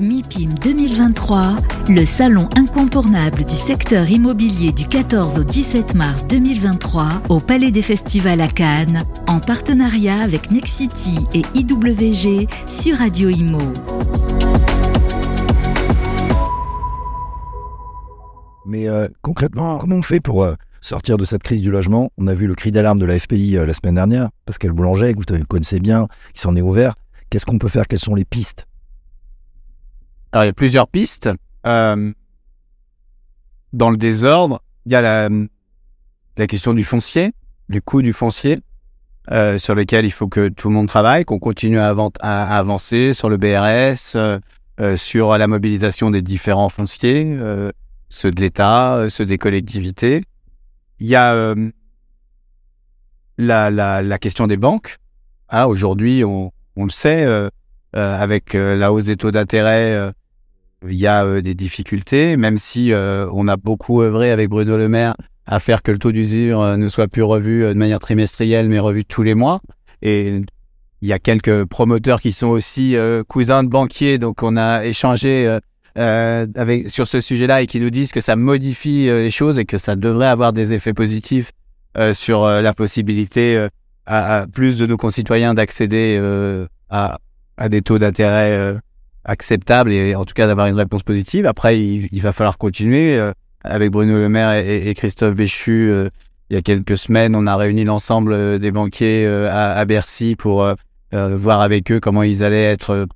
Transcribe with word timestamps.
MIPIM 0.00 0.54
2023, 0.62 1.56
le 1.90 2.06
salon 2.06 2.48
incontournable 2.56 3.44
du 3.44 3.54
secteur 3.54 4.08
immobilier 4.08 4.72
du 4.72 4.88
14 4.88 5.38
au 5.38 5.44
17 5.44 5.94
mars 5.94 6.26
2023 6.26 7.08
au 7.28 7.38
Palais 7.38 7.70
des 7.70 7.82
Festivals 7.82 8.40
à 8.40 8.48
Cannes, 8.48 9.04
en 9.26 9.40
partenariat 9.40 10.22
avec 10.22 10.50
Nexity 10.50 11.18
et 11.34 11.42
IWG 11.54 12.48
sur 12.66 12.96
Radio 12.96 13.28
Imo. 13.28 13.60
Mais 18.64 18.88
euh, 18.88 19.08
concrètement, 19.20 19.76
comment 19.78 19.96
on 19.96 20.02
fait 20.02 20.20
pour 20.20 20.44
euh, 20.44 20.54
sortir 20.80 21.18
de 21.18 21.26
cette 21.26 21.42
crise 21.42 21.60
du 21.60 21.70
logement? 21.70 22.10
On 22.16 22.26
a 22.26 22.32
vu 22.32 22.46
le 22.46 22.54
cri 22.54 22.70
d'alarme 22.70 22.98
de 22.98 23.04
la 23.04 23.18
FPI 23.18 23.58
euh, 23.58 23.66
la 23.66 23.74
semaine 23.74 23.96
dernière, 23.96 24.30
Pascal 24.46 24.72
Boulanger, 24.72 25.12
que 25.12 25.18
vous 25.18 25.44
connaissez 25.44 25.78
bien, 25.78 26.08
qui 26.32 26.40
s'en 26.40 26.56
est 26.56 26.62
ouvert. 26.62 26.94
Qu'est-ce 27.28 27.44
qu'on 27.44 27.58
peut 27.58 27.68
faire? 27.68 27.86
Quelles 27.86 27.98
sont 27.98 28.14
les 28.14 28.24
pistes? 28.24 28.66
Alors, 30.32 30.44
il 30.44 30.48
y 30.48 30.50
a 30.50 30.54
plusieurs 30.54 30.88
pistes. 30.88 31.30
Euh, 31.66 32.12
dans 33.72 33.90
le 33.90 33.96
désordre, 33.96 34.62
il 34.86 34.92
y 34.92 34.94
a 34.94 35.00
la, 35.00 35.28
la 36.36 36.46
question 36.46 36.72
du 36.72 36.84
foncier, 36.84 37.32
du 37.68 37.82
coût 37.82 38.02
du 38.02 38.12
foncier, 38.12 38.60
euh, 39.30 39.58
sur 39.58 39.74
lequel 39.74 40.04
il 40.04 40.10
faut 40.10 40.28
que 40.28 40.48
tout 40.48 40.68
le 40.68 40.74
monde 40.74 40.88
travaille, 40.88 41.24
qu'on 41.24 41.38
continue 41.38 41.78
à, 41.78 41.90
avancer 42.20 43.14
sur 43.14 43.28
le 43.28 43.36
BRS, 43.36 44.16
euh, 44.16 44.38
euh, 44.80 44.96
sur 44.96 45.36
la 45.36 45.46
mobilisation 45.46 46.10
des 46.10 46.22
différents 46.22 46.68
fonciers, 46.68 47.24
euh, 47.38 47.70
ceux 48.08 48.30
de 48.30 48.40
l'État, 48.40 49.06
ceux 49.08 49.26
des 49.26 49.38
collectivités. 49.38 50.24
Il 50.98 51.06
y 51.06 51.14
a 51.14 51.54
la, 53.38 53.70
la, 53.70 54.02
la, 54.02 54.18
question 54.18 54.46
des 54.46 54.56
banques. 54.56 54.98
Ah, 55.48 55.68
Aujourd'hui, 55.68 56.24
on, 56.24 56.52
on, 56.76 56.84
le 56.84 56.90
sait, 56.90 57.26
avec 57.94 58.52
la 58.52 58.92
hausse 58.92 59.04
des 59.04 59.16
taux 59.16 59.30
d'intérêt, 59.30 60.12
il 60.88 60.96
y 60.96 61.06
a 61.06 61.24
euh, 61.24 61.42
des 61.42 61.54
difficultés, 61.54 62.36
même 62.36 62.58
si 62.58 62.92
euh, 62.92 63.28
on 63.32 63.48
a 63.48 63.56
beaucoup 63.56 64.00
œuvré 64.02 64.30
avec 64.30 64.48
Bruno 64.48 64.76
Le 64.76 64.88
Maire 64.88 65.14
à 65.46 65.58
faire 65.58 65.82
que 65.82 65.90
le 65.90 65.98
taux 65.98 66.12
d'usure 66.12 66.60
euh, 66.60 66.76
ne 66.76 66.88
soit 66.88 67.08
plus 67.08 67.22
revu 67.22 67.62
de 67.62 67.74
manière 67.74 67.98
trimestrielle, 67.98 68.68
mais 68.68 68.78
revu 68.78 69.04
tous 69.04 69.22
les 69.22 69.34
mois. 69.34 69.60
Et 70.02 70.40
il 71.02 71.08
y 71.08 71.12
a 71.12 71.18
quelques 71.18 71.64
promoteurs 71.64 72.20
qui 72.20 72.32
sont 72.32 72.48
aussi 72.48 72.94
cousins 73.26 73.62
de 73.64 73.68
banquiers, 73.68 74.18
donc 74.18 74.42
on 74.42 74.56
a 74.58 74.84
échangé 74.84 75.58
sur 75.96 77.08
ce 77.08 77.20
sujet-là 77.22 77.62
et 77.62 77.66
qui 77.66 77.80
nous 77.80 77.88
disent 77.88 78.12
que 78.12 78.20
ça 78.20 78.36
modifie 78.36 79.06
les 79.06 79.30
choses 79.30 79.58
et 79.58 79.64
que 79.64 79.78
ça 79.78 79.96
devrait 79.96 80.26
avoir 80.26 80.52
des 80.52 80.74
effets 80.74 80.92
positifs 80.92 81.52
sur 82.12 82.46
la 82.46 82.74
possibilité 82.74 83.66
à, 84.04 84.46
plus 84.52 84.76
de 84.76 84.84
nos 84.84 84.98
concitoyens 84.98 85.54
d'accéder 85.54 86.20
à, 86.90 87.18
des 87.70 87.80
taux 87.80 87.98
d'intérêt 87.98 88.78
acceptable 89.24 89.92
et 89.92 90.14
en 90.14 90.24
tout 90.24 90.34
cas 90.34 90.46
d'avoir 90.46 90.66
une 90.66 90.76
réponse 90.76 91.02
positive. 91.02 91.46
Après, 91.46 91.80
il, 91.80 92.22
va 92.22 92.32
falloir 92.32 92.58
continuer. 92.58 93.18
Euh, 93.18 93.32
avec 93.62 93.90
Bruno 93.90 94.16
Le 94.16 94.30
Maire 94.30 94.52
et, 94.52 94.94
Christophe 94.94 95.34
Béchu, 95.34 95.90
euh, 95.90 96.08
il 96.48 96.54
y 96.54 96.56
a 96.56 96.62
quelques 96.62 96.96
semaines, 96.96 97.36
on 97.36 97.46
a 97.46 97.56
réuni 97.56 97.84
l'ensemble 97.84 98.32
euh, 98.32 98.58
des 98.58 98.70
banquiers 98.70 99.26
à, 99.26 99.84
Bercy 99.84 100.34
pour 100.34 100.66
voir 101.12 101.60
avec 101.60 101.90
eux 101.90 102.00
comment 102.00 102.22
ils 102.22 102.42
allaient 102.42 102.64
être 102.64 103.06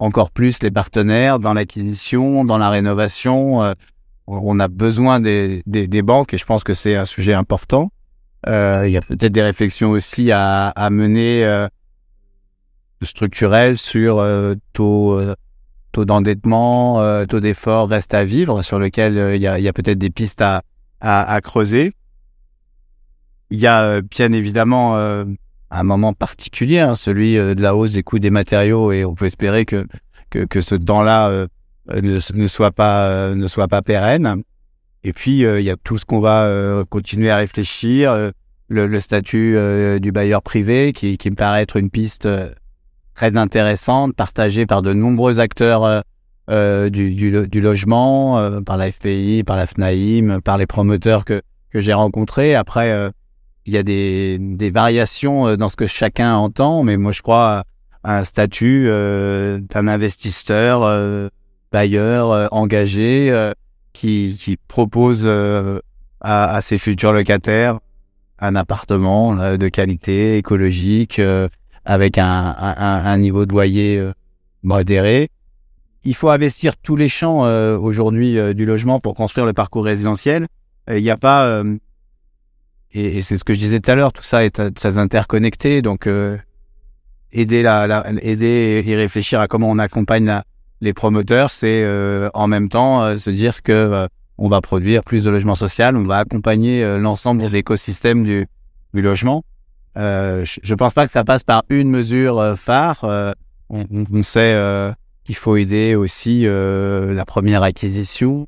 encore 0.00 0.30
plus 0.30 0.62
les 0.62 0.70
partenaires 0.70 1.38
dans 1.38 1.54
l'acquisition, 1.54 2.44
dans 2.44 2.58
la 2.58 2.70
rénovation. 2.70 3.74
on 4.26 4.60
a 4.60 4.68
besoin 4.68 5.20
des, 5.20 5.62
banques 6.02 6.34
et 6.34 6.38
je 6.38 6.44
pense 6.44 6.64
que 6.64 6.74
c'est 6.74 6.96
un 6.96 7.04
sujet 7.04 7.34
important. 7.34 7.92
il 8.46 8.88
y 8.88 8.96
a 8.96 9.00
peut-être 9.00 9.32
des 9.32 9.42
réflexions 9.42 9.90
aussi 9.90 10.32
à, 10.32 10.68
à 10.70 10.90
mener 10.90 11.66
structurelles 13.02 13.78
sur 13.78 14.24
taux 14.72 15.20
taux 15.94 16.04
d'endettement, 16.04 17.00
euh, 17.00 17.24
taux 17.24 17.40
d'effort 17.40 17.88
reste 17.88 18.14
à 18.14 18.24
vivre, 18.24 18.62
sur 18.62 18.78
lequel 18.78 19.16
euh, 19.16 19.36
il 19.36 19.42
y 19.42 19.46
a, 19.46 19.72
peut-être 19.72 19.98
des 19.98 20.10
pistes 20.10 20.42
à, 20.42 21.40
creuser. 21.42 21.92
Il 23.50 23.60
y 23.60 23.66
a 23.66 23.82
euh, 23.82 24.02
bien 24.02 24.32
évidemment 24.32 24.96
un 24.96 25.82
moment 25.82 26.12
particulier, 26.12 26.80
hein, 26.80 26.94
celui 26.94 27.36
de 27.36 27.62
la 27.62 27.74
hausse 27.76 27.92
des 27.92 28.02
coûts 28.02 28.18
des 28.18 28.30
matériaux, 28.30 28.92
et 28.92 29.04
on 29.04 29.14
peut 29.14 29.26
espérer 29.26 29.64
que, 29.64 29.86
que, 30.30 30.60
ce 30.60 30.74
temps-là 30.74 31.46
ne, 31.92 32.46
soit 32.48 32.72
pas, 32.72 33.34
ne 33.34 33.48
soit 33.48 33.68
pas 33.68 33.82
pérenne. 33.82 34.42
Et 35.04 35.12
puis, 35.12 35.40
il 35.40 35.62
y 35.62 35.70
a 35.70 35.76
tout 35.76 35.98
ce 35.98 36.04
qu'on 36.04 36.20
va 36.20 36.84
continuer 36.90 37.30
à 37.30 37.36
réfléchir, 37.36 38.32
le, 38.68 39.00
statut 39.00 39.56
du 40.00 40.10
bailleur 40.10 40.42
privé, 40.42 40.92
qui 40.92 41.30
me 41.30 41.36
paraît 41.36 41.62
être 41.62 41.76
une 41.76 41.90
piste 41.90 42.28
très 43.14 43.36
intéressante, 43.36 44.14
partagée 44.14 44.66
par 44.66 44.82
de 44.82 44.92
nombreux 44.92 45.40
acteurs 45.40 45.84
euh, 45.84 46.00
euh 46.50 46.90
du, 46.90 47.12
du, 47.12 47.46
du, 47.48 47.60
logement, 47.60 48.38
euh, 48.38 48.60
par 48.60 48.76
la 48.76 48.90
FPI, 48.90 49.44
par 49.44 49.56
la 49.56 49.66
FNAIM, 49.66 50.40
par 50.40 50.58
les 50.58 50.66
promoteurs 50.66 51.24
que, 51.24 51.40
que 51.70 51.80
j'ai 51.80 51.92
rencontrés. 51.92 52.54
Après, 52.54 52.90
euh, 52.90 53.10
il 53.66 53.72
y 53.72 53.78
a 53.78 53.82
des, 53.82 54.38
des 54.38 54.70
variations 54.70 55.56
dans 55.56 55.70
ce 55.70 55.76
que 55.76 55.86
chacun 55.86 56.34
entend, 56.34 56.82
mais 56.82 56.98
moi 56.98 57.12
je 57.12 57.22
crois 57.22 57.64
à 58.02 58.18
un 58.18 58.24
statut 58.26 58.84
d'un 58.84 59.88
investisseur, 59.88 61.30
bailleur 61.72 62.52
engagé 62.52 63.32
qui, 63.94 64.36
qui 64.38 64.58
propose 64.68 65.26
à, 65.26 65.80
à, 66.20 66.60
ses 66.60 66.76
futurs 66.76 67.14
locataires 67.14 67.78
un 68.38 68.54
appartement 68.54 69.56
de 69.56 69.68
qualité 69.68 70.36
écologique 70.36 71.18
avec 71.84 72.18
un, 72.18 73.18
niveau 73.18 73.46
de 73.46 73.52
loyer 73.52 73.98
euh, 73.98 74.12
modéré. 74.62 75.30
Il 76.04 76.14
faut 76.14 76.28
investir 76.28 76.76
tous 76.76 76.96
les 76.96 77.08
champs 77.08 77.44
euh, 77.44 77.78
aujourd'hui 77.78 78.38
euh, 78.38 78.52
du 78.54 78.66
logement 78.66 79.00
pour 79.00 79.14
construire 79.14 79.46
le 79.46 79.52
parcours 79.52 79.84
résidentiel. 79.84 80.46
Il 80.90 81.02
n'y 81.02 81.10
a 81.10 81.16
pas, 81.16 81.62
et, 82.92 83.22
c'est 83.22 83.38
ce 83.38 83.44
que 83.44 83.54
je 83.54 83.58
disais 83.58 83.80
tout 83.80 83.90
à 83.90 83.94
l'heure, 83.94 84.12
tout 84.12 84.22
ça 84.22 84.44
est 84.44 84.74
très 84.74 84.98
interconnecté. 84.98 85.80
Donc, 85.80 86.06
aider, 87.32 87.62
la, 87.62 88.04
aider 88.20 88.82
et 88.84 88.94
réfléchir 88.94 89.40
à 89.40 89.48
comment 89.48 89.70
on 89.70 89.78
accompagne 89.78 90.42
les 90.82 90.92
promoteurs, 90.92 91.48
c'est 91.48 91.88
en 92.34 92.46
même 92.48 92.68
temps 92.68 93.16
se 93.16 93.30
dire 93.30 93.62
que 93.62 94.06
on 94.36 94.48
va 94.48 94.60
produire 94.60 95.04
plus 95.04 95.24
de 95.24 95.30
logements 95.30 95.54
sociaux, 95.54 95.86
on 95.94 96.02
va 96.02 96.18
accompagner 96.18 96.98
l'ensemble 96.98 97.44
de 97.44 97.48
l'écosystème 97.48 98.24
du 98.24 98.46
logement. 98.92 99.42
Euh, 99.96 100.44
je 100.44 100.72
ne 100.72 100.76
pense 100.76 100.92
pas 100.92 101.06
que 101.06 101.12
ça 101.12 101.24
passe 101.24 101.44
par 101.44 101.62
une 101.68 101.88
mesure 101.88 102.38
euh, 102.38 102.54
phare. 102.56 103.04
Euh, 103.04 103.32
on, 103.70 104.22
sait 104.22 104.94
qu'il 105.24 105.34
faut 105.34 105.56
aider 105.56 105.94
aussi 105.94 106.44
la 106.44 107.24
première 107.24 107.62
acquisition. 107.62 108.46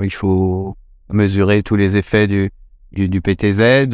Il 0.00 0.12
faut 0.12 0.76
mesurer 1.10 1.62
tous 1.62 1.74
les 1.74 1.96
effets 1.96 2.26
du, 2.26 2.50
PTZ, 2.92 3.88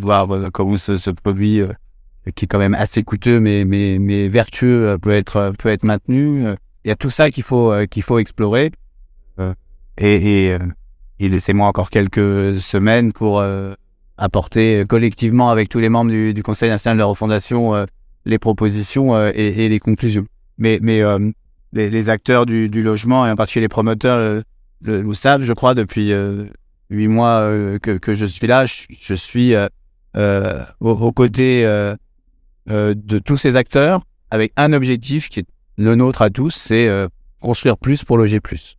voir 0.00 0.28
comment 0.52 0.76
ce, 0.76 1.10
produit 1.10 1.60
qui 2.34 2.46
est 2.46 2.48
quand 2.48 2.58
même 2.58 2.74
assez 2.74 3.04
coûteux 3.04 3.38
mais, 3.38 3.64
mais, 3.64 3.98
mais 4.00 4.26
vertueux 4.26 4.96
peut 5.00 5.12
être, 5.12 5.52
peut 5.58 5.68
être 5.68 5.84
maintenu. 5.84 6.46
Il 6.84 6.88
y 6.88 6.90
a 6.90 6.96
tout 6.96 7.10
ça 7.10 7.30
qu'il 7.30 7.44
faut, 7.44 7.72
qu'il 7.88 8.02
faut 8.02 8.18
explorer. 8.18 8.72
et 9.98 10.58
laissez-moi 11.20 11.68
encore 11.68 11.90
quelques 11.90 12.58
semaines 12.58 13.12
pour 13.12 13.40
apporter 14.18 14.80
euh, 14.80 14.84
collectivement 14.84 15.50
avec 15.50 15.68
tous 15.68 15.78
les 15.78 15.88
membres 15.88 16.10
du, 16.10 16.42
Conseil 16.42 16.70
national 16.70 16.96
de 16.96 17.00
la 17.00 17.06
refondation 17.06 17.74
euh, 17.74 17.84
les 18.24 18.38
propositions 18.38 19.14
euh, 19.14 19.30
et, 19.34 19.68
les 19.68 19.78
conclusions. 19.78 20.26
Mais, 20.58 20.80
les, 21.72 22.08
acteurs 22.08 22.46
du, 22.46 22.68
logement 22.68 23.26
et 23.26 23.30
en 23.30 23.36
particulier 23.36 23.64
les 23.64 23.68
promoteurs 23.68 24.42
le, 24.82 25.12
savent, 25.12 25.42
je 25.42 25.52
crois, 25.52 25.74
depuis 25.74 26.12
huit 26.88 27.08
mois 27.08 27.78
que, 27.80 28.14
je 28.14 28.24
suis 28.24 28.46
là. 28.46 28.64
Je, 28.64 28.84
je 28.98 29.14
suis 29.14 29.54
euh, 30.16 30.64
aux, 30.80 31.12
côtés 31.12 31.64
de 32.66 33.18
tous 33.18 33.36
ces 33.36 33.56
acteurs 33.56 34.02
avec 34.30 34.52
un 34.56 34.72
objectif 34.72 35.28
qui 35.28 35.40
est 35.40 35.46
le 35.76 35.94
nôtre 35.94 36.22
à 36.22 36.30
tous, 36.30 36.54
c'est 36.54 36.88
construire 37.40 37.76
plus 37.76 38.02
pour 38.02 38.16
loger 38.16 38.40
plus. 38.40 38.78